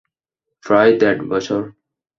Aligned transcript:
প্রায় 0.63 0.91
দেড় 0.99 1.21
বছর। 1.29 1.61